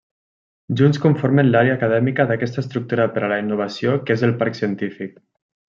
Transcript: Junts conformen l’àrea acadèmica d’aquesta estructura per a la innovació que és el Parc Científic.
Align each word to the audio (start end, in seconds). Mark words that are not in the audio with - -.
Junts 0.79 0.99
conformen 1.03 1.51
l’àrea 1.51 1.75
acadèmica 1.79 2.27
d’aquesta 2.31 2.63
estructura 2.65 3.09
per 3.19 3.25
a 3.27 3.31
la 3.35 3.41
innovació 3.45 3.95
que 4.09 4.19
és 4.19 4.29
el 4.31 4.35
Parc 4.43 4.63
Científic. 4.63 5.19